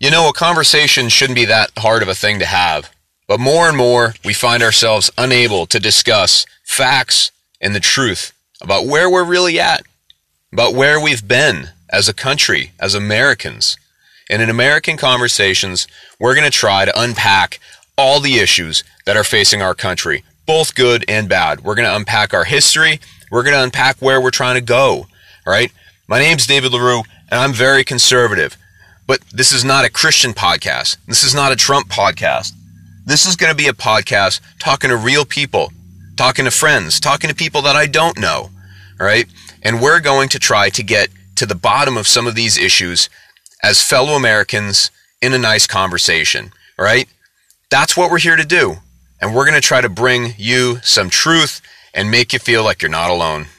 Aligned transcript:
You 0.00 0.10
know, 0.10 0.28
a 0.28 0.32
conversation 0.32 1.08
shouldn't 1.08 1.36
be 1.36 1.44
that 1.44 1.70
hard 1.78 2.02
of 2.02 2.08
a 2.08 2.14
thing 2.16 2.40
to 2.40 2.46
have. 2.46 2.90
But 3.28 3.38
more 3.38 3.68
and 3.68 3.76
more, 3.76 4.14
we 4.24 4.34
find 4.34 4.62
ourselves 4.62 5.10
unable 5.16 5.66
to 5.66 5.78
discuss 5.78 6.46
facts 6.64 7.30
and 7.60 7.74
the 7.74 7.80
truth 7.80 8.32
about 8.60 8.86
where 8.86 9.08
we're 9.08 9.24
really 9.24 9.58
at, 9.60 9.84
about 10.52 10.74
where 10.74 11.00
we've 11.00 11.26
been 11.26 11.70
as 11.90 12.08
a 12.08 12.14
country, 12.14 12.72
as 12.80 12.94
Americans. 12.94 13.78
And 14.28 14.42
in 14.42 14.50
American 14.50 14.96
conversations, 14.96 15.86
we're 16.18 16.34
going 16.34 16.50
to 16.50 16.58
try 16.58 16.84
to 16.84 17.00
unpack 17.00 17.60
all 17.96 18.18
the 18.18 18.38
issues 18.38 18.82
that 19.06 19.16
are 19.16 19.24
facing 19.24 19.62
our 19.62 19.74
country, 19.74 20.24
both 20.44 20.74
good 20.74 21.04
and 21.08 21.28
bad. 21.28 21.62
We're 21.62 21.76
going 21.76 21.88
to 21.88 21.96
unpack 21.96 22.34
our 22.34 22.44
history. 22.44 22.98
We're 23.30 23.44
going 23.44 23.54
to 23.54 23.62
unpack 23.62 24.02
where 24.02 24.20
we're 24.20 24.32
trying 24.32 24.56
to 24.56 24.60
go. 24.60 25.06
All 25.46 25.52
right. 25.52 25.72
My 26.08 26.18
name's 26.18 26.46
David 26.46 26.72
LaRue, 26.72 27.02
and 27.30 27.40
I'm 27.40 27.52
very 27.52 27.84
conservative. 27.84 28.56
But 29.06 29.20
this 29.32 29.52
is 29.52 29.64
not 29.64 29.84
a 29.84 29.90
Christian 29.90 30.32
podcast. 30.32 30.96
This 31.06 31.24
is 31.24 31.34
not 31.34 31.52
a 31.52 31.56
Trump 31.56 31.88
podcast. 31.88 32.52
This 33.04 33.26
is 33.26 33.36
going 33.36 33.50
to 33.50 33.56
be 33.56 33.68
a 33.68 33.74
podcast 33.74 34.40
talking 34.58 34.90
to 34.90 34.96
real 34.96 35.24
people, 35.24 35.72
talking 36.16 36.46
to 36.46 36.50
friends, 36.50 37.00
talking 37.00 37.28
to 37.28 37.36
people 37.36 37.60
that 37.62 37.76
I 37.76 37.86
don't 37.86 38.18
know. 38.18 38.50
Right. 38.98 39.26
And 39.62 39.82
we're 39.82 40.00
going 40.00 40.28
to 40.30 40.38
try 40.38 40.70
to 40.70 40.82
get 40.82 41.08
to 41.36 41.46
the 41.46 41.54
bottom 41.54 41.96
of 41.96 42.08
some 42.08 42.26
of 42.26 42.34
these 42.34 42.56
issues 42.56 43.10
as 43.62 43.82
fellow 43.82 44.14
Americans 44.14 44.90
in 45.20 45.34
a 45.34 45.38
nice 45.38 45.66
conversation. 45.66 46.52
Right. 46.78 47.08
That's 47.70 47.96
what 47.96 48.10
we're 48.10 48.18
here 48.18 48.36
to 48.36 48.44
do. 48.44 48.76
And 49.20 49.34
we're 49.34 49.44
going 49.44 49.60
to 49.60 49.66
try 49.66 49.80
to 49.80 49.88
bring 49.88 50.34
you 50.38 50.78
some 50.82 51.10
truth 51.10 51.60
and 51.92 52.10
make 52.10 52.32
you 52.32 52.38
feel 52.38 52.64
like 52.64 52.82
you're 52.82 52.90
not 52.90 53.10
alone. 53.10 53.46